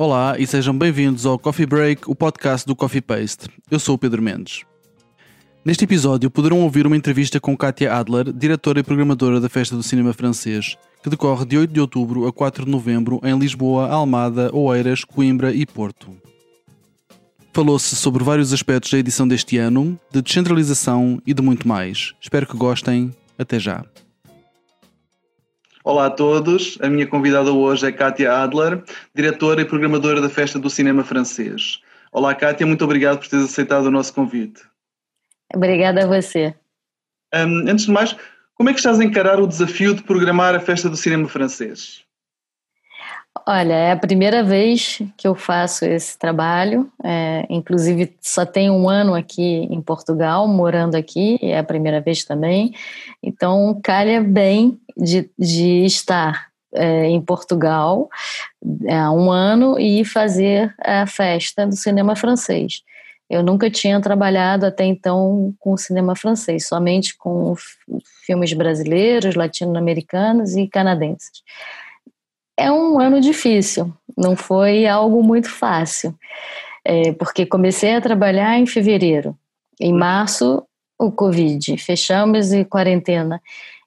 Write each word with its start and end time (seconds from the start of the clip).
Olá 0.00 0.36
e 0.38 0.46
sejam 0.46 0.78
bem-vindos 0.78 1.26
ao 1.26 1.36
Coffee 1.36 1.66
Break, 1.66 2.08
o 2.08 2.14
podcast 2.14 2.64
do 2.64 2.76
Coffee 2.76 3.00
Paste. 3.00 3.48
Eu 3.68 3.80
sou 3.80 3.96
o 3.96 3.98
Pedro 3.98 4.22
Mendes. 4.22 4.62
Neste 5.64 5.82
episódio 5.82 6.30
poderão 6.30 6.60
ouvir 6.60 6.86
uma 6.86 6.96
entrevista 6.96 7.40
com 7.40 7.56
Katia 7.56 7.92
Adler, 7.92 8.32
diretora 8.32 8.78
e 8.78 8.84
programadora 8.84 9.40
da 9.40 9.48
Festa 9.48 9.74
do 9.74 9.82
Cinema 9.82 10.12
Francês, 10.12 10.76
que 11.02 11.10
decorre 11.10 11.44
de 11.44 11.58
8 11.58 11.72
de 11.72 11.80
outubro 11.80 12.28
a 12.28 12.32
4 12.32 12.64
de 12.64 12.70
novembro 12.70 13.20
em 13.24 13.36
Lisboa, 13.36 13.88
Almada, 13.88 14.54
Oeiras, 14.54 15.02
Coimbra 15.02 15.52
e 15.52 15.66
Porto. 15.66 16.16
Falou-se 17.52 17.96
sobre 17.96 18.22
vários 18.22 18.52
aspectos 18.52 18.92
da 18.92 18.98
edição 18.98 19.26
deste 19.26 19.58
ano, 19.58 19.98
de 20.12 20.22
descentralização 20.22 21.20
e 21.26 21.34
de 21.34 21.42
muito 21.42 21.66
mais. 21.66 22.14
Espero 22.20 22.46
que 22.46 22.56
gostem. 22.56 23.10
Até 23.36 23.58
já. 23.58 23.84
Olá 25.88 26.04
a 26.04 26.10
todos, 26.10 26.76
a 26.82 26.90
minha 26.90 27.06
convidada 27.06 27.50
hoje 27.50 27.86
é 27.86 27.90
Kátia 27.90 28.30
Adler, 28.30 28.84
diretora 29.14 29.62
e 29.62 29.64
programadora 29.64 30.20
da 30.20 30.28
Festa 30.28 30.58
do 30.58 30.68
Cinema 30.68 31.02
Francês. 31.02 31.80
Olá 32.12 32.34
Kátia, 32.34 32.66
muito 32.66 32.84
obrigado 32.84 33.20
por 33.20 33.26
teres 33.26 33.46
aceitado 33.46 33.86
o 33.86 33.90
nosso 33.90 34.12
convite. 34.12 34.60
Obrigada 35.54 36.04
a 36.04 36.06
você. 36.06 36.54
Um, 37.34 37.70
antes 37.70 37.86
de 37.86 37.90
mais, 37.90 38.14
como 38.54 38.68
é 38.68 38.74
que 38.74 38.80
estás 38.80 39.00
a 39.00 39.04
encarar 39.04 39.40
o 39.40 39.46
desafio 39.46 39.94
de 39.94 40.02
programar 40.02 40.54
a 40.54 40.60
Festa 40.60 40.90
do 40.90 40.96
Cinema 40.96 41.26
Francês? 41.26 42.04
Olha, 43.46 43.72
é 43.72 43.92
a 43.92 43.96
primeira 43.96 44.42
vez 44.42 45.00
que 45.16 45.26
eu 45.26 45.34
faço 45.34 45.84
esse 45.84 46.18
trabalho, 46.18 46.90
é, 47.02 47.46
inclusive 47.48 48.14
só 48.20 48.46
tenho 48.46 48.72
um 48.72 48.88
ano 48.88 49.14
aqui 49.14 49.66
em 49.70 49.80
Portugal, 49.80 50.46
morando 50.48 50.94
aqui, 50.94 51.38
é 51.42 51.58
a 51.58 51.64
primeira 51.64 52.00
vez 52.00 52.24
também, 52.24 52.74
então 53.22 53.78
calha 53.82 54.22
bem 54.22 54.78
de, 54.96 55.30
de 55.38 55.84
estar 55.84 56.48
é, 56.74 57.06
em 57.06 57.20
Portugal 57.20 58.08
há 58.90 59.10
um 59.12 59.30
ano 59.30 59.78
e 59.78 60.04
fazer 60.04 60.74
a 60.80 61.06
festa 61.06 61.66
do 61.66 61.76
cinema 61.76 62.14
francês. 62.14 62.82
Eu 63.28 63.42
nunca 63.42 63.70
tinha 63.70 64.00
trabalhado 64.00 64.64
até 64.64 64.84
então 64.84 65.54
com 65.58 65.76
cinema 65.76 66.16
francês, 66.16 66.66
somente 66.66 67.16
com 67.16 67.54
filmes 68.24 68.52
brasileiros, 68.52 69.34
latino-americanos 69.34 70.56
e 70.56 70.66
canadenses 70.66 71.42
é 72.58 72.72
um 72.72 72.98
ano 72.98 73.20
difícil, 73.20 73.92
não 74.16 74.34
foi 74.34 74.86
algo 74.86 75.22
muito 75.22 75.48
fácil, 75.48 76.12
é, 76.84 77.12
porque 77.12 77.46
comecei 77.46 77.94
a 77.94 78.00
trabalhar 78.00 78.58
em 78.58 78.66
fevereiro. 78.66 79.36
Em 79.80 79.92
março, 79.92 80.64
o 80.98 81.12
Covid, 81.12 81.76
fechamos 81.78 82.52
e 82.52 82.64
quarentena. 82.64 83.40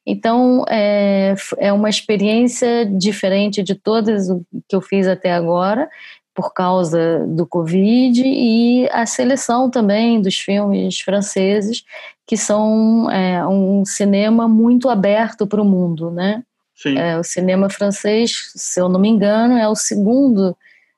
Então, 0.05 0.63
é, 0.69 1.35
é 1.57 1.73
uma 1.73 1.89
experiência 1.89 2.85
diferente 2.85 3.61
de 3.61 3.75
todas 3.75 4.27
que 4.67 4.75
eu 4.75 4.81
fiz 4.81 5.05
até 5.05 5.33
agora, 5.33 5.89
por 6.33 6.53
causa 6.53 7.25
do 7.27 7.45
Covid 7.45 8.23
e 8.25 8.87
a 8.91 9.05
seleção 9.05 9.69
também 9.69 10.21
dos 10.21 10.37
filmes 10.37 11.01
franceses, 11.01 11.83
que 12.25 12.37
são 12.37 13.11
é, 13.11 13.45
um 13.45 13.83
cinema 13.83 14.47
muito 14.47 14.87
aberto 14.89 15.45
para 15.45 15.61
o 15.61 15.65
mundo, 15.65 16.09
né? 16.09 16.41
É, 16.89 17.17
o 17.17 17.23
cinema 17.23 17.69
francês, 17.69 18.51
se 18.55 18.79
eu 18.79 18.89
não 18.89 18.99
me 18.99 19.09
engano, 19.09 19.57
é 19.57 19.67
o 19.67 19.75
segundo 19.75 20.55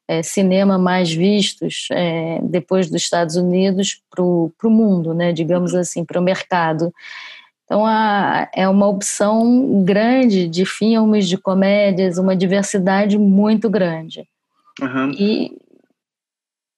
é, 0.08 0.22
cinema 0.22 0.78
mais 0.78 1.12
vistos 1.12 1.88
é, 1.92 2.40
depois 2.44 2.90
dos 2.90 3.02
Estados 3.02 3.36
Unidos 3.36 4.02
para 4.10 4.24
o 4.24 4.52
mundo, 4.66 5.14
né, 5.14 5.32
digamos 5.32 5.74
assim, 5.74 6.04
para 6.04 6.20
o 6.20 6.24
mercado. 6.24 6.94
Então 7.66 7.86
a, 7.86 8.50
é 8.54 8.68
uma 8.68 8.88
opção 8.88 9.84
grande 9.84 10.48
de 10.48 10.66
filmes, 10.66 11.28
de 11.28 11.38
comédias, 11.38 12.18
uma 12.18 12.36
diversidade 12.36 13.18
muito 13.18 13.70
grande. 13.70 14.28
Uhum. 14.82 15.12
E 15.12 15.58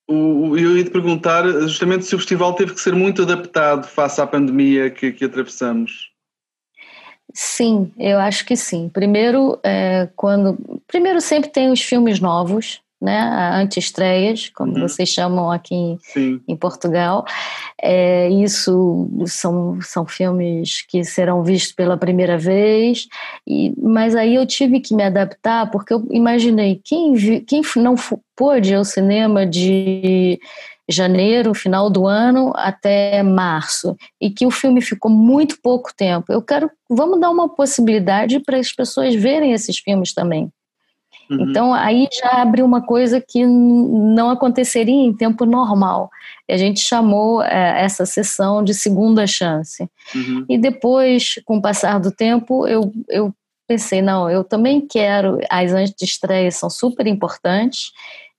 o, 0.08 0.56
eu 0.56 0.76
ia 0.76 0.84
te 0.84 0.90
perguntar 0.90 1.44
justamente 1.62 2.04
se 2.04 2.14
o 2.14 2.18
festival 2.18 2.54
teve 2.54 2.74
que 2.74 2.80
ser 2.80 2.94
muito 2.94 3.22
adaptado 3.22 3.86
face 3.86 4.20
à 4.20 4.26
pandemia 4.26 4.88
que, 4.90 5.12
que 5.12 5.24
atravessamos. 5.24 6.12
Sim, 7.32 7.92
eu 7.98 8.18
acho 8.18 8.44
que 8.46 8.56
sim. 8.56 8.88
Primeiro, 8.88 9.58
é, 9.62 10.08
quando. 10.16 10.58
Primeiro 10.86 11.20
sempre 11.20 11.50
tem 11.50 11.70
os 11.70 11.82
filmes 11.82 12.20
novos, 12.20 12.80
né? 13.00 13.20
Anti-estreias, 13.54 14.48
como 14.48 14.72
uhum. 14.72 14.80
vocês 14.80 15.08
chamam 15.08 15.50
aqui 15.50 15.74
em, 15.74 15.98
em 16.48 16.56
Portugal. 16.56 17.24
É, 17.80 18.30
isso 18.30 19.08
são, 19.26 19.78
são 19.82 20.06
filmes 20.06 20.82
que 20.88 21.04
serão 21.04 21.42
vistos 21.42 21.72
pela 21.72 21.96
primeira 21.96 22.38
vez, 22.38 23.06
e, 23.46 23.74
mas 23.76 24.14
aí 24.16 24.34
eu 24.36 24.46
tive 24.46 24.80
que 24.80 24.94
me 24.94 25.02
adaptar, 25.02 25.70
porque 25.70 25.92
eu 25.92 26.06
imaginei 26.10 26.80
quem, 26.82 27.12
vi, 27.12 27.40
quem 27.40 27.60
não 27.76 27.96
pôde 28.34 28.74
ao 28.74 28.84
cinema 28.84 29.44
de 29.44 30.40
janeiro, 30.88 31.54
final 31.54 31.90
do 31.90 32.06
ano 32.06 32.52
até 32.54 33.22
março, 33.22 33.96
e 34.20 34.30
que 34.30 34.46
o 34.46 34.50
filme 34.50 34.80
ficou 34.80 35.10
muito 35.10 35.58
pouco 35.60 35.90
tempo. 35.94 36.32
Eu 36.32 36.40
quero, 36.40 36.70
vamos 36.88 37.20
dar 37.20 37.30
uma 37.30 37.48
possibilidade 37.48 38.40
para 38.40 38.58
as 38.58 38.72
pessoas 38.72 39.14
verem 39.14 39.52
esses 39.52 39.78
filmes 39.78 40.14
também. 40.14 40.50
Uhum. 41.30 41.50
Então 41.50 41.74
aí 41.74 42.08
já 42.12 42.42
abre 42.42 42.62
uma 42.62 42.80
coisa 42.80 43.20
que 43.20 43.44
não 43.44 44.30
aconteceria 44.30 44.94
em 44.94 45.12
tempo 45.12 45.44
normal. 45.44 46.08
A 46.48 46.56
gente 46.56 46.80
chamou 46.80 47.42
é, 47.42 47.82
essa 47.82 48.06
sessão 48.06 48.62
de 48.62 48.72
segunda 48.72 49.26
chance. 49.26 49.88
Uhum. 50.14 50.44
E 50.48 50.56
depois, 50.56 51.34
com 51.44 51.56
o 51.56 51.62
passar 51.62 51.98
do 51.98 52.12
tempo, 52.12 52.66
eu, 52.68 52.92
eu 53.08 53.34
pensei, 53.66 54.00
não, 54.00 54.30
eu 54.30 54.44
também 54.44 54.80
quero, 54.80 55.40
as 55.50 55.72
antes 55.72 55.94
de 55.98 56.04
estreia 56.04 56.50
são 56.52 56.70
super 56.70 57.06
importantes, 57.06 57.90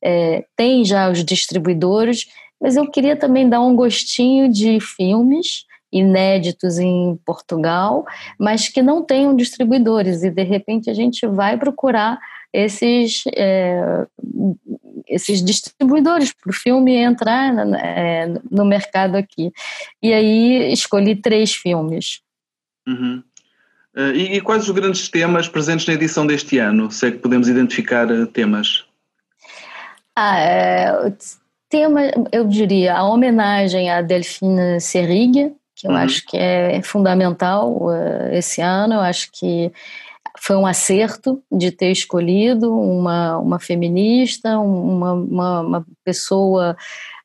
é, 0.03 0.45
tem 0.55 0.83
já 0.85 1.09
os 1.09 1.23
distribuidores, 1.23 2.27
mas 2.59 2.75
eu 2.75 2.89
queria 2.89 3.15
também 3.15 3.47
dar 3.47 3.61
um 3.61 3.75
gostinho 3.75 4.51
de 4.51 4.79
filmes 4.79 5.65
inéditos 5.91 6.77
em 6.79 7.17
Portugal, 7.25 8.05
mas 8.39 8.67
que 8.67 8.81
não 8.81 9.03
tenham 9.03 9.35
distribuidores, 9.35 10.23
e 10.23 10.29
de 10.29 10.43
repente 10.43 10.89
a 10.89 10.93
gente 10.93 11.25
vai 11.25 11.57
procurar 11.57 12.19
esses, 12.51 13.23
é, 13.35 14.05
esses 15.07 15.43
distribuidores 15.43 16.33
para 16.33 16.49
o 16.49 16.53
filme 16.53 16.95
entrar 16.95 17.55
é, 17.77 18.27
no 18.49 18.65
mercado 18.65 19.15
aqui. 19.15 19.51
E 20.01 20.13
aí 20.13 20.71
escolhi 20.71 21.15
três 21.15 21.53
filmes. 21.53 22.21
Uhum. 22.87 23.23
Uh, 23.95 24.11
e, 24.13 24.37
e, 24.37 24.41
quais 24.41 24.63
os 24.63 24.69
grandes 24.69 25.09
temas 25.09 25.49
presentes 25.49 25.87
na 25.87 25.93
edição 25.93 26.25
deste 26.25 26.59
ano? 26.59 26.91
Se 26.91 27.07
é 27.07 27.11
que 27.11 27.17
podemos 27.17 27.49
identificar 27.49 28.09
uh, 28.11 28.27
temas? 28.27 28.86
Ah, 30.19 30.39
é, 30.39 31.13
tema, 31.69 32.01
eu 32.31 32.43
diria, 32.47 32.95
a 32.95 33.07
homenagem 33.07 33.87
a 33.91 34.01
Delphine 34.01 34.81
Serig, 34.81 35.53
que 35.75 35.85
eu 35.85 35.91
uhum. 35.91 35.97
acho 35.97 36.25
que 36.25 36.35
é 36.35 36.81
fundamental 36.81 37.71
uh, 37.71 38.33
esse 38.33 38.59
ano. 38.59 38.95
Eu 38.95 39.01
acho 39.01 39.29
que 39.31 39.71
foi 40.39 40.55
um 40.55 40.65
acerto 40.65 41.39
de 41.51 41.69
ter 41.69 41.91
escolhido 41.91 42.75
uma, 42.75 43.37
uma 43.37 43.59
feminista, 43.59 44.57
uma, 44.57 45.13
uma, 45.13 45.61
uma 45.61 45.85
pessoa 46.03 46.75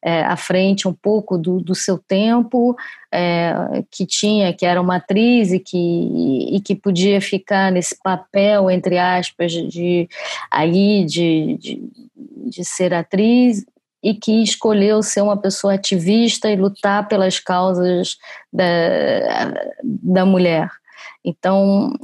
é, 0.04 0.22
à 0.22 0.36
frente 0.36 0.88
um 0.88 0.92
pouco 0.92 1.38
do, 1.38 1.60
do 1.60 1.74
seu 1.74 1.96
tempo, 1.96 2.76
é, 3.12 3.84
que 3.90 4.04
tinha, 4.04 4.52
que 4.52 4.66
era 4.66 4.80
uma 4.80 4.96
atriz 4.96 5.52
e 5.52 5.60
que, 5.60 5.76
e 6.56 6.60
que 6.60 6.74
podia 6.74 7.20
ficar 7.20 7.70
nesse 7.70 7.96
papel, 8.02 8.70
entre 8.70 8.98
aspas, 8.98 9.52
de 9.52 10.08
aí 10.50 11.04
de, 11.04 11.56
de, 11.58 11.91
de 12.50 12.64
ser 12.64 12.92
atriz 12.92 13.64
e 14.02 14.14
que 14.14 14.42
escolheu 14.42 15.02
ser 15.02 15.22
uma 15.22 15.36
pessoa 15.36 15.74
ativista 15.74 16.50
e 16.50 16.56
lutar 16.56 17.06
pelas 17.06 17.38
causas 17.38 18.16
da, 18.52 19.70
da 19.82 20.26
mulher. 20.26 20.68
Então, 21.24 21.94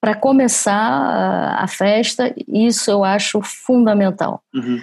para 0.00 0.14
começar 0.14 1.54
a 1.56 1.66
festa, 1.68 2.34
isso 2.48 2.90
eu 2.90 3.04
acho 3.04 3.40
fundamental. 3.42 4.42
Uhum. 4.52 4.80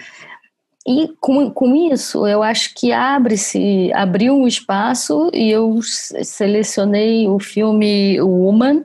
E 0.86 1.10
com, 1.20 1.50
com 1.50 1.74
isso, 1.94 2.28
eu 2.28 2.44
acho 2.44 2.74
que 2.76 2.92
abre-se, 2.92 3.92
abriu 3.94 4.36
um 4.36 4.46
espaço 4.46 5.32
e 5.34 5.50
eu 5.50 5.80
selecionei 5.82 7.28
o 7.28 7.40
filme 7.40 8.20
Woman, 8.22 8.84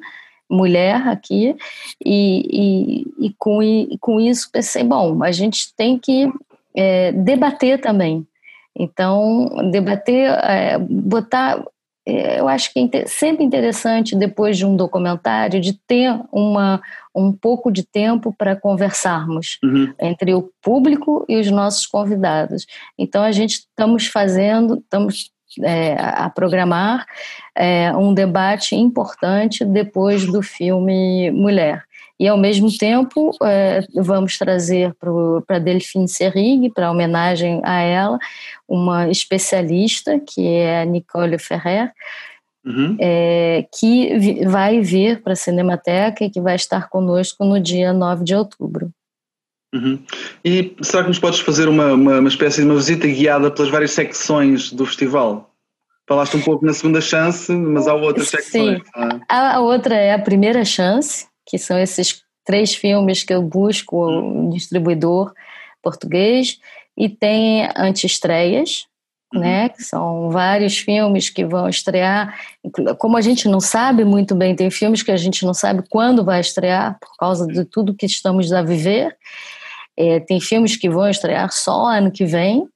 Mulher, 0.51 1.07
aqui, 1.09 1.55
e, 2.03 3.05
e, 3.21 3.27
e, 3.27 3.35
com, 3.37 3.63
e 3.63 3.99
com 4.01 4.19
isso 4.19 4.49
pensei, 4.51 4.83
bom, 4.83 5.23
a 5.23 5.31
gente 5.31 5.75
tem 5.75 5.99
que 5.99 6.33
é, 6.75 7.13
debater 7.13 7.81
também. 7.81 8.27
Então, 8.75 9.49
debater, 9.71 10.31
é, 10.45 10.79
botar. 10.79 11.63
É, 12.09 12.41
eu 12.41 12.49
acho 12.49 12.73
que 12.73 12.89
é 12.95 13.07
sempre 13.07 13.45
interessante, 13.45 14.17
depois 14.17 14.57
de 14.57 14.65
um 14.65 14.75
documentário, 14.75 15.61
de 15.61 15.75
ter 15.75 16.19
uma, 16.33 16.81
um 17.15 17.31
pouco 17.31 17.71
de 17.71 17.83
tempo 17.83 18.35
para 18.37 18.57
conversarmos 18.57 19.59
uhum. 19.63 19.93
entre 20.01 20.33
o 20.33 20.51
público 20.63 21.27
e 21.29 21.37
os 21.37 21.51
nossos 21.51 21.87
convidados. 21.87 22.67
Então, 22.99 23.23
a 23.23 23.31
gente 23.31 23.59
estamos 23.59 24.07
fazendo, 24.07 24.79
estamos 24.79 25.31
é, 25.63 25.97
a 26.01 26.31
programar 26.31 27.05
é, 27.55 27.95
um 27.95 28.15
debate 28.15 28.75
importante 28.75 29.63
depois 29.63 30.25
do 30.25 30.43
filme 30.43 31.31
Mulher. 31.31 31.85
E, 32.19 32.27
ao 32.27 32.37
mesmo 32.37 32.69
tempo, 32.77 33.31
é, 33.43 33.81
vamos 33.95 34.37
trazer 34.37 34.95
para 35.47 35.59
Delphine 35.59 36.09
Serig, 36.09 36.71
para 36.71 36.91
homenagem 36.91 37.61
a 37.65 37.81
ela, 37.81 38.19
uma 38.67 39.09
especialista, 39.09 40.19
que 40.19 40.47
é 40.47 40.83
a 40.83 40.85
Nicole 40.85 41.39
Ferrer, 41.39 41.93
uhum. 42.65 42.97
é, 43.01 43.67
que 43.73 44.45
vai 44.47 44.81
vir 44.81 45.23
para 45.23 45.35
a 45.35 45.37
Cinemateca 45.37 46.25
e 46.25 46.31
que 46.31 46.41
vai 46.41 46.57
estar 46.57 46.89
conosco 46.89 47.45
no 47.45 47.61
dia 47.61 47.93
9 47.93 48.25
de 48.25 48.35
outubro. 48.35 48.91
Uhum. 49.75 50.03
E 50.45 50.75
será 50.81 51.03
que 51.03 51.09
nos 51.11 51.19
podes 51.19 51.41
fazer 51.41 51.69
uma, 51.69 51.93
uma, 51.93 52.19
uma, 52.21 52.29
espécie 52.29 52.63
de 52.63 52.67
uma 52.67 52.77
visita 52.77 53.07
guiada 53.07 53.51
pelas 53.51 53.71
várias 53.71 53.93
secções 53.93 54.73
do 54.73 54.87
festival? 54.87 55.55
Falaste 56.09 56.39
um 56.39 56.41
pouco 56.41 56.65
na 56.65 56.73
segunda 56.73 57.03
chance, 57.03 57.53
mas 57.53 57.87
há 57.87 57.95
outras 57.95 58.29
secções. 58.29 58.79
Sim. 58.79 59.21
Ah. 59.29 59.57
A 59.57 59.61
outra 59.61 59.95
é 59.95 60.15
a 60.15 60.19
primeira 60.19 60.65
chance, 60.65 61.28
que 61.49 61.59
são 61.59 61.79
esses 61.79 62.23
três 62.45 62.75
filmes 62.75 63.25
que 63.25 63.33
eu 63.33 63.43
busco 63.43 63.97
um 63.97 64.45
uhum. 64.45 64.51
distribuidor 64.51 65.33
português, 65.83 66.59
e 66.97 67.09
tem 67.09 67.69
antestreias, 67.77 68.87
uhum. 69.33 69.41
né, 69.41 69.69
que 69.69 69.83
são 69.83 70.31
vários 70.31 70.79
filmes 70.79 71.31
que 71.31 71.45
vão 71.45 71.69
estrear. 71.69 72.37
Como 72.99 73.17
a 73.17 73.21
gente 73.21 73.49
não 73.49 73.61
sabe 73.61 74.05
muito 74.05 74.35
bem, 74.35 74.57
tem 74.57 74.71
filmes 74.71 75.03
que 75.03 75.13
a 75.13 75.17
gente 75.17 75.47
não 75.47 75.55
sabe 75.55 75.85
quando 75.89 76.25
vai 76.25 76.41
estrear, 76.41 76.99
por 77.01 77.17
causa 77.17 77.47
de 77.47 77.65
tudo 77.65 77.95
que 77.95 78.07
estamos 78.07 78.53
a 78.53 78.63
viver. 78.63 79.17
É, 79.97 80.21
tem 80.21 80.41
filmes 80.41 80.77
que 80.77 80.91
vão 80.91 81.09
estrear 81.09 81.51
só 81.53 81.87
ano 81.87 82.11
que 82.11 82.25
vem. 82.25 82.69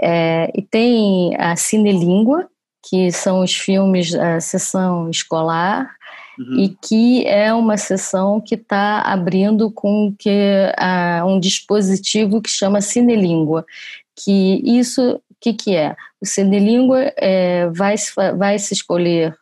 É, 0.00 0.50
e 0.54 0.62
tem 0.62 1.34
a 1.38 1.56
Cinelíngua, 1.56 2.48
que 2.88 3.10
são 3.12 3.40
os 3.40 3.54
filmes 3.54 4.10
da 4.10 4.40
sessão 4.40 5.08
escolar, 5.08 5.94
uhum. 6.38 6.58
e 6.58 6.68
que 6.68 7.26
é 7.26 7.52
uma 7.52 7.76
sessão 7.76 8.40
que 8.40 8.54
está 8.54 9.00
abrindo 9.02 9.70
com 9.70 10.14
que, 10.18 10.72
um 11.26 11.38
dispositivo 11.38 12.40
que 12.40 12.50
chama 12.50 12.80
Cinelíngua, 12.80 13.64
que 14.16 14.60
isso, 14.64 15.16
o 15.16 15.34
que, 15.40 15.52
que 15.52 15.74
é? 15.74 15.96
O 16.20 16.26
Cinelíngua 16.26 17.12
é, 17.16 17.68
vai, 17.68 17.94
vai 18.36 18.58
se 18.58 18.74
escolher 18.74 19.36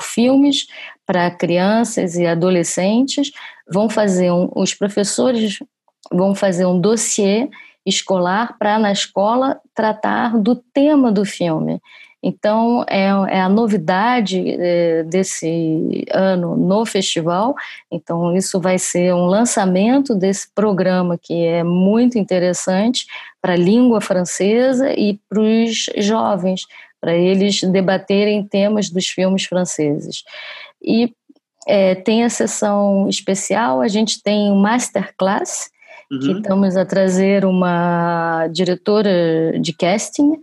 filmes 0.00 0.66
para 1.06 1.30
crianças 1.30 2.16
e 2.16 2.26
adolescentes, 2.26 3.30
vão 3.68 3.88
fazer 3.88 4.30
um, 4.30 4.50
os 4.54 4.74
professores 4.74 5.58
vão 6.12 6.34
fazer 6.34 6.66
um 6.66 6.80
dossiê 6.80 7.48
escolar 7.84 8.56
para 8.58 8.78
na 8.78 8.92
escola 8.92 9.60
tratar 9.74 10.38
do 10.38 10.56
tema 10.56 11.12
do 11.12 11.24
filme. 11.24 11.80
Então, 12.26 12.82
é, 12.88 13.02
é 13.02 13.40
a 13.42 13.50
novidade 13.50 14.42
é, 14.58 15.02
desse 15.02 16.06
ano 16.10 16.56
no 16.56 16.86
festival. 16.86 17.54
Então, 17.92 18.34
isso 18.34 18.58
vai 18.58 18.78
ser 18.78 19.12
um 19.12 19.26
lançamento 19.26 20.14
desse 20.14 20.48
programa 20.54 21.18
que 21.20 21.44
é 21.44 21.62
muito 21.62 22.18
interessante 22.18 23.04
para 23.42 23.52
a 23.52 23.56
língua 23.56 24.00
francesa 24.00 24.90
e 24.98 25.20
para 25.28 25.38
os 25.38 25.90
jovens, 25.98 26.62
para 26.98 27.14
eles 27.14 27.62
debaterem 27.62 28.42
temas 28.42 28.88
dos 28.88 29.06
filmes 29.06 29.44
franceses. 29.44 30.24
E 30.82 31.12
é, 31.66 31.94
tem 31.94 32.24
a 32.24 32.30
sessão 32.30 33.06
especial, 33.06 33.82
a 33.82 33.88
gente 33.88 34.22
tem 34.22 34.50
um 34.50 34.56
masterclass, 34.56 35.70
uhum. 36.10 36.18
que 36.20 36.32
estamos 36.32 36.74
a 36.74 36.86
trazer 36.86 37.44
uma 37.44 38.48
diretora 38.50 39.58
de 39.60 39.74
casting, 39.74 40.38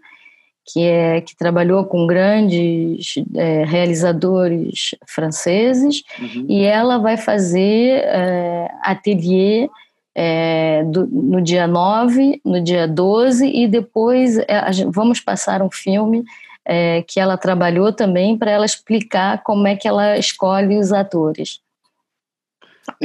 que, 0.65 0.83
é, 0.83 1.21
que 1.21 1.35
trabalhou 1.35 1.85
com 1.85 2.05
grandes 2.05 3.15
é, 3.35 3.63
realizadores 3.65 4.95
franceses, 5.07 6.03
uhum. 6.19 6.45
e 6.47 6.63
ela 6.63 6.97
vai 6.97 7.17
fazer 7.17 8.03
é, 8.03 8.71
ateliê 8.81 9.69
é, 10.13 10.83
do, 10.83 11.07
no 11.07 11.41
dia 11.41 11.67
9, 11.67 12.41
no 12.43 12.61
dia 12.61 12.87
12, 12.87 13.47
e 13.47 13.67
depois 13.67 14.37
é, 14.37 14.71
gente, 14.71 14.91
vamos 14.91 15.19
passar 15.19 15.61
um 15.61 15.71
filme 15.71 16.23
é, 16.65 17.01
que 17.01 17.19
ela 17.19 17.37
trabalhou 17.37 17.91
também 17.91 18.37
para 18.37 18.51
ela 18.51 18.65
explicar 18.65 19.41
como 19.43 19.67
é 19.67 19.75
que 19.75 19.87
ela 19.87 20.17
escolhe 20.17 20.77
os 20.77 20.91
atores. 20.91 21.59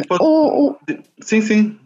Pode... 0.09 0.23
O, 0.23 0.71
o... 0.71 0.77
Sim, 1.21 1.41
sim. 1.41 1.79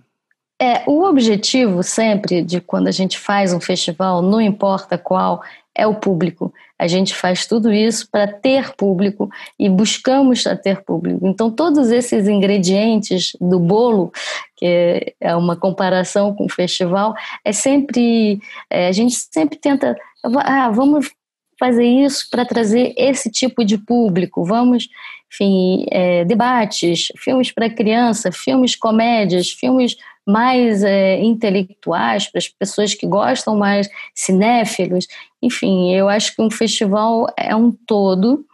É, 0.62 0.82
o 0.86 1.04
objetivo 1.04 1.82
sempre 1.82 2.42
de 2.42 2.60
quando 2.60 2.88
a 2.88 2.90
gente 2.90 3.18
faz 3.18 3.52
um 3.54 3.60
festival, 3.60 4.20
não 4.20 4.38
importa 4.40 4.98
qual, 4.98 5.42
é 5.80 5.86
o 5.86 5.94
público. 5.94 6.52
A 6.78 6.86
gente 6.86 7.14
faz 7.14 7.46
tudo 7.46 7.72
isso 7.72 8.06
para 8.10 8.26
ter 8.26 8.74
público 8.76 9.30
e 9.58 9.68
buscamos 9.68 10.44
ter 10.62 10.82
público. 10.82 11.26
Então, 11.26 11.50
todos 11.50 11.90
esses 11.90 12.28
ingredientes 12.28 13.32
do 13.40 13.58
bolo, 13.58 14.12
que 14.56 15.14
é 15.18 15.34
uma 15.34 15.56
comparação 15.56 16.34
com 16.34 16.44
o 16.44 16.52
festival, 16.52 17.14
é 17.42 17.50
sempre. 17.50 18.40
É, 18.68 18.88
a 18.88 18.92
gente 18.92 19.14
sempre 19.14 19.58
tenta. 19.58 19.96
Ah, 20.44 20.70
vamos 20.70 21.10
fazer 21.58 21.86
isso 21.86 22.28
para 22.30 22.44
trazer 22.44 22.92
esse 22.96 23.30
tipo 23.30 23.64
de 23.64 23.78
público. 23.78 24.44
Vamos, 24.44 24.86
enfim, 25.32 25.86
é, 25.90 26.24
debates, 26.26 27.08
filmes 27.16 27.50
para 27.50 27.70
criança, 27.70 28.30
filmes 28.30 28.76
comédias, 28.76 29.50
filmes 29.50 29.96
mais 30.30 30.82
é, 30.82 31.20
intelectuais, 31.20 32.30
para 32.30 32.38
as 32.38 32.48
pessoas 32.48 32.94
que 32.94 33.06
gostam 33.06 33.56
mais, 33.56 33.88
cinéfilos. 34.14 35.06
Enfim, 35.42 35.92
eu 35.94 36.08
acho 36.08 36.34
que 36.34 36.42
um 36.42 36.50
festival 36.50 37.26
é 37.36 37.54
um 37.54 37.70
todo 37.70 38.44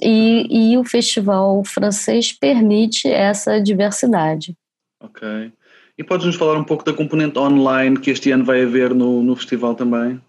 e, 0.00 0.72
e 0.72 0.78
o 0.78 0.84
festival 0.84 1.62
francês 1.64 2.32
permite 2.32 3.08
essa 3.08 3.60
diversidade. 3.60 4.56
Ok. 5.00 5.52
E 5.96 6.02
podes 6.02 6.26
nos 6.26 6.36
falar 6.36 6.58
um 6.58 6.64
pouco 6.64 6.84
da 6.84 6.92
componente 6.92 7.38
online 7.38 7.98
que 7.98 8.10
este 8.10 8.30
ano 8.30 8.44
vai 8.44 8.62
haver 8.62 8.92
no, 8.94 9.22
no 9.22 9.36
festival 9.36 9.74
também? 9.74 10.20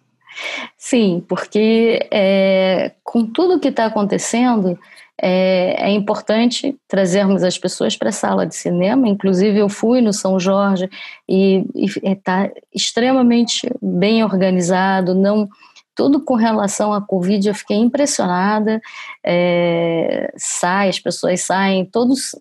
Sim, 0.78 1.24
porque 1.28 2.08
é, 2.12 2.92
com 3.04 3.26
tudo 3.26 3.60
que 3.60 3.70
está 3.70 3.86
acontecendo, 3.86 4.78
é, 5.22 5.88
é, 5.88 5.92
importante 5.92 6.76
trazermos 6.88 7.44
as 7.44 7.58
pessoas 7.58 7.96
para 7.96 8.10
a 8.10 8.14
sala 8.14 8.46
de 8.46 8.56
cinema. 8.56 9.08
Inclusive, 9.08 9.58
eu 9.58 9.70
fui 9.70 10.02
no 10.02 10.12
São 10.12 10.40
Jorge 10.40 10.90
e 11.28 11.64
está 12.04 12.52
extremamente 12.74 13.70
bem 13.82 14.24
organizado. 14.24 15.16
Não 15.16 15.48
tudo 15.96 16.20
com 16.20 16.36
relação 16.36 16.94
à 16.94 17.02
Covid, 17.02 17.48
eu 17.48 17.56
fiquei 17.56 17.78
impressionada. 17.78 18.82
É, 19.26 20.34
sai, 20.36 20.90
as 20.90 21.00
pessoas 21.00 21.42
saem, 21.42 21.86
todos. 21.86 22.36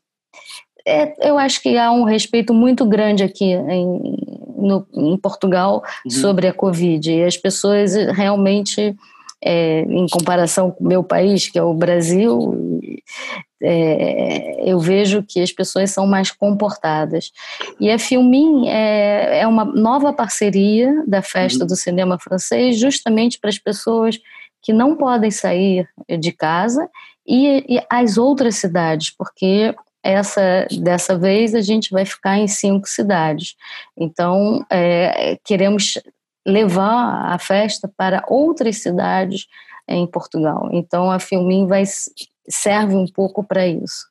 É, 0.87 1.29
eu 1.29 1.39
acho 1.39 1.63
que 1.63 1.79
há 1.79 1.93
um 1.93 2.03
respeito 2.03 2.53
muito 2.53 2.85
grande 2.85 3.23
aqui 3.23 3.53
em, 3.53 4.17
no, 4.59 4.87
em 4.93 5.17
Portugal 5.17 5.83
uhum. 6.05 6.11
sobre 6.11 6.49
a 6.49 6.53
Covid. 6.53 7.13
E 7.13 7.23
as 7.23 7.37
pessoas 7.37 7.95
realmente 7.95 8.97
é, 9.45 9.81
em 9.83 10.07
comparação 10.09 10.71
com 10.71 10.83
o 10.83 10.89
meu 10.89 11.05
país, 11.05 11.49
que 11.49 11.59
é 11.59 11.63
o 11.63 11.75
Brasil, 11.75 12.81
é, 13.63 14.71
eu 14.71 14.79
vejo 14.79 15.23
que 15.23 15.41
as 15.41 15.53
pessoas 15.53 15.91
são 15.91 16.07
mais 16.07 16.31
comportadas. 16.31 17.31
E 17.79 17.91
a 17.91 17.99
Filmin 17.99 18.69
é, 18.69 19.41
é 19.41 19.47
uma 19.47 19.65
nova 19.65 20.13
parceria 20.13 21.05
da 21.07 21.21
Festa 21.21 21.65
uhum. 21.65 21.69
do 21.69 21.77
Cinema 21.77 22.19
Francês, 22.19 22.79
justamente 22.79 23.39
para 23.39 23.51
as 23.51 23.59
pessoas 23.59 24.19
que 24.63 24.73
não 24.73 24.97
podem 24.97 25.31
sair 25.31 25.87
de 26.19 26.33
casa 26.33 26.89
e, 27.27 27.77
e 27.77 27.83
as 27.91 28.17
outras 28.17 28.57
cidades, 28.57 29.11
porque 29.11 29.75
essa 30.03 30.67
dessa 30.71 31.19
vez 31.19 31.55
a 31.55 31.63
gente 31.63 31.91
vai 31.91 32.05
ficar 32.05 32.39
em 32.39 32.47
cinco 32.49 32.87
cidades. 32.89 33.55
Então 33.97 34.65
é, 34.71 35.39
queremos 35.45 35.99
levar 36.47 37.33
a 37.33 37.39
festa 37.39 37.91
para 37.97 38.23
outras 38.29 38.79
cidades 38.83 39.47
em 39.89 40.07
Portugal. 40.07 40.69
Então 40.73 41.11
a 41.11 41.19
Filmin 41.19 41.67
vai 41.67 41.85
serve 42.49 42.95
um 42.95 43.07
pouco 43.07 43.43
para 43.43 43.67
isso. 43.67 44.07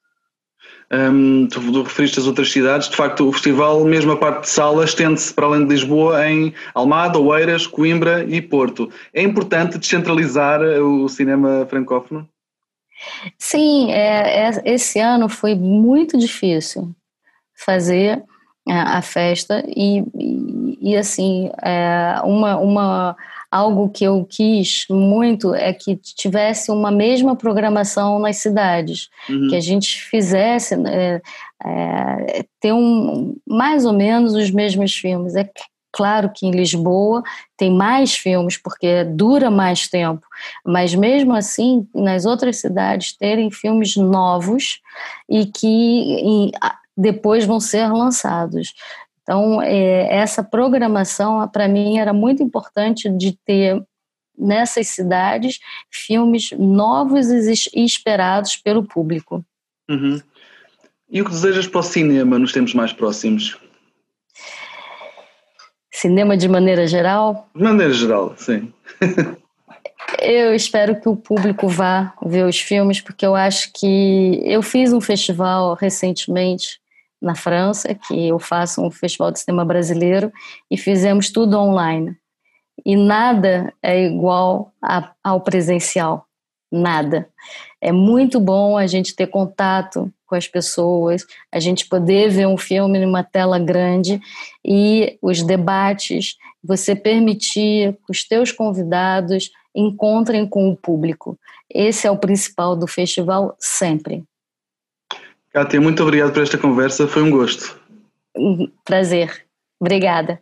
Um, 0.92 1.48
tu, 1.48 1.60
tu 1.60 1.82
referiste 1.84 2.20
as 2.20 2.28
outras 2.28 2.52
cidades, 2.52 2.88
de 2.88 2.96
facto 2.96 3.28
o 3.28 3.34
festival, 3.34 3.84
mesmo 3.84 4.12
a 4.12 4.18
parte 4.18 4.42
de 4.42 4.50
sala, 4.50 4.86
estende-se 4.86 5.34
para 5.34 5.48
além 5.48 5.66
de 5.66 5.74
Lisboa 5.74 6.28
em 6.28 6.54
Almada, 6.74 7.18
Oeiras, 7.18 7.66
Coimbra 7.66 8.24
e 8.26 8.42
Porto. 8.42 8.92
É 9.12 9.22
importante 9.24 9.80
descentralizar 9.80 10.62
o 10.62 11.10
cinema 11.10 11.66
francófono? 11.68 12.30
Sim, 13.38 13.92
é, 13.92 14.48
é, 14.48 14.62
esse 14.66 15.00
ano 15.00 15.28
foi 15.28 15.56
muito 15.56 16.18
difícil 16.18 16.92
fazer 17.56 18.24
a, 18.68 18.98
a 18.98 19.02
festa 19.02 19.64
e, 19.68 20.04
e, 20.16 20.78
e 20.92 20.96
assim, 20.96 21.50
é, 21.62 22.16
uma, 22.24 22.58
uma, 22.58 23.16
algo 23.52 23.90
que 23.90 24.04
eu 24.04 24.26
quis 24.30 24.86
muito 24.90 25.54
é 25.54 25.74
que 25.74 25.96
tivesse 25.96 26.72
uma 26.72 26.92
mesma 26.92 27.36
programação 27.36 28.20
nas 28.20 28.38
cidades, 28.38 29.10
uhum. 29.30 29.48
que 29.50 29.56
a 29.56 29.62
gente 29.62 30.02
fizesse 30.02 30.76
é, 30.76 31.22
é, 31.66 32.46
ter 32.60 32.74
um, 32.74 33.36
mais 33.48 33.86
ou 33.86 33.94
menos 33.94 34.34
os 34.34 34.50
mesmos 34.50 34.94
filmes. 34.94 35.36
É 35.36 35.50
claro 35.92 36.32
que 36.34 36.48
em 36.48 36.52
Lisboa 36.52 37.22
tem 37.56 37.72
mais 37.72 38.16
filmes 38.16 38.58
porque 38.58 39.04
dura 39.04 39.52
mais 39.52 39.88
tempo, 39.88 40.26
mas 40.66 40.96
mesmo 40.96 41.36
assim 41.36 41.88
nas 41.94 42.26
outras 42.26 42.58
cidades 42.58 43.16
terem 43.16 43.52
filmes 43.52 43.96
novos 43.96 44.80
e 45.30 45.46
que 45.46 46.52
depois 46.96 47.46
vão 47.46 47.60
ser 47.60 47.92
lançados. 47.92 48.74
Então, 49.24 49.62
é, 49.62 50.14
essa 50.16 50.44
programação, 50.44 51.48
para 51.48 51.68
mim, 51.68 51.98
era 51.98 52.14
muito 52.14 52.44
importante 52.44 53.10
de 53.10 53.38
ter 53.46 53.82
nessas 54.38 54.88
cidades 54.88 55.60
filmes 55.90 56.52
novos 56.52 57.28
e 57.30 57.86
esperados 57.86 58.58
pelo 58.58 58.84
público. 58.84 59.46
Uhum. 59.90 60.20
E 61.10 61.22
o 61.22 61.26
que 61.26 61.32
desejas 61.32 61.68
para 61.68 61.80
o 61.80 61.84
cinema 61.84 62.40
nos 62.40 62.52
tempos 62.52 62.74
mais 62.74 62.92
próximos? 62.92 63.58
Cinema 65.92 66.36
de 66.36 66.50
maneira 66.50 66.88
geral? 66.88 67.48
De 67.56 67.64
maneira 67.64 67.94
geral, 67.94 68.34
sim. 68.36 68.74
eu 70.20 70.56
espero 70.56 71.00
que 71.00 71.08
o 71.08 71.16
público 71.16 71.68
vá 71.68 72.14
ver 72.26 72.46
os 72.46 72.60
filmes, 72.60 73.00
porque 73.00 73.26
eu 73.26 73.36
acho 73.36 73.72
que 73.74 74.42
eu 74.44 74.62
fiz 74.62 74.92
um 74.92 75.00
festival 75.00 75.76
recentemente 75.76 76.83
na 77.24 77.36
França, 77.36 77.96
que 77.96 78.28
eu 78.28 78.38
faço 78.38 78.86
um 78.86 78.92
festival 78.92 79.32
de 79.32 79.40
cinema 79.40 79.64
brasileiro, 79.64 80.32
e 80.70 80.78
fizemos 80.78 81.32
tudo 81.32 81.58
online. 81.58 82.16
E 82.86 82.98
nada 82.98 83.74
é 83.82 84.06
igual 84.06 84.74
a, 84.84 85.12
ao 85.24 85.40
presencial, 85.40 86.26
nada. 86.70 87.30
É 87.80 87.92
muito 87.92 88.40
bom 88.40 88.78
a 88.78 88.86
gente 88.86 89.16
ter 89.16 89.28
contato 89.28 90.12
com 90.26 90.36
as 90.36 90.48
pessoas, 90.48 91.26
a 91.52 91.60
gente 91.60 91.88
poder 91.88 92.30
ver 92.30 92.48
um 92.48 92.58
filme 92.58 93.00
numa 93.00 93.24
tela 93.24 93.58
grande 93.58 94.20
e 94.66 95.18
os 95.22 95.44
debates, 95.44 96.36
você 96.62 96.96
permitir 96.96 97.94
que 97.94 98.12
os 98.12 98.28
teus 98.28 98.52
convidados 98.52 99.50
encontrem 99.74 100.48
com 100.48 100.70
o 100.70 100.76
público. 100.76 101.38
Esse 101.70 102.06
é 102.06 102.12
o 102.12 102.18
principal 102.18 102.76
do 102.76 102.88
festival 102.88 103.56
sempre. 103.60 104.24
Kátia, 105.54 105.80
muito 105.80 106.02
obrigado 106.02 106.34
por 106.34 106.42
esta 106.42 106.58
conversa, 106.58 107.08
foi 107.08 107.22
um 107.22 107.30
gosto. 107.30 107.80
Prazer. 108.84 109.46
Obrigada. 109.80 110.42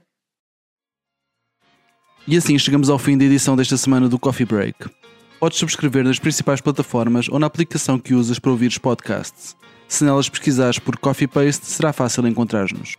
E 2.25 2.37
assim 2.37 2.57
chegamos 2.57 2.89
ao 2.89 2.97
fim 2.97 3.17
da 3.17 3.25
edição 3.25 3.57
desta 3.57 3.75
semana 3.75 4.07
do 4.07 4.17
Coffee 4.17 4.45
Break. 4.45 4.89
Podes 5.37 5.59
subscrever 5.59 6.05
nas 6.05 6.17
principais 6.17 6.61
plataformas 6.61 7.27
ou 7.27 7.39
na 7.39 7.47
aplicação 7.47 7.99
que 7.99 8.13
usas 8.13 8.39
para 8.39 8.51
ouvir 8.51 8.67
os 8.67 8.77
podcasts. 8.77 9.57
Se 9.85 10.05
nelas 10.05 10.29
pesquisares 10.29 10.79
por 10.79 10.97
Coffee 10.97 11.27
Paste, 11.27 11.65
será 11.65 11.91
fácil 11.91 12.25
encontrar-nos. 12.25 12.95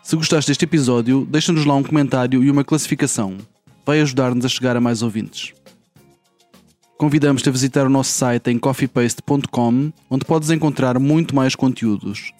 Se 0.00 0.14
gostaste 0.14 0.50
deste 0.50 0.66
episódio, 0.66 1.26
deixa-nos 1.28 1.64
lá 1.64 1.74
um 1.74 1.82
comentário 1.82 2.44
e 2.44 2.50
uma 2.50 2.62
classificação. 2.62 3.36
Vai 3.84 4.00
ajudar-nos 4.02 4.44
a 4.44 4.48
chegar 4.48 4.76
a 4.76 4.80
mais 4.80 5.02
ouvintes. 5.02 5.52
Convidamos-te 6.98 7.48
a 7.48 7.52
visitar 7.52 7.86
o 7.86 7.88
nosso 7.88 8.10
site 8.10 8.50
em 8.50 8.58
coffeepaste.com, 8.58 9.92
onde 10.10 10.24
podes 10.24 10.50
encontrar 10.50 10.98
muito 10.98 11.32
mais 11.32 11.54
conteúdos. 11.54 12.32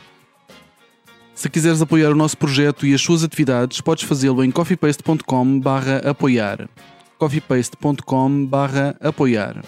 Se 1.34 1.50
quiseres 1.50 1.82
apoiar 1.82 2.12
o 2.12 2.16
nosso 2.16 2.38
projeto 2.38 2.86
e 2.86 2.94
as 2.94 3.02
suas 3.02 3.24
atividades, 3.24 3.82
podes 3.82 4.04
fazê-lo 4.04 4.44
em 4.44 4.52
coffeepaste.com/apoiar. 4.52 6.70
coffeepaste.com/apoiar. 7.18 9.66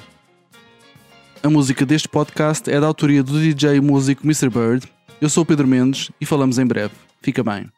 A 1.41 1.49
música 1.49 1.83
deste 1.83 2.07
podcast 2.07 2.69
é 2.69 2.79
da 2.79 2.85
autoria 2.85 3.23
do 3.23 3.39
DJ 3.39 3.81
músico 3.81 4.23
Mr. 4.23 4.51
Bird 4.51 4.87
eu 5.21 5.29
sou 5.29 5.43
o 5.43 5.45
Pedro 5.45 5.67
Mendes 5.67 6.11
e 6.19 6.25
falamos 6.25 6.57
em 6.59 6.65
breve. 6.65 6.93
Fica 7.21 7.43
bem. 7.43 7.69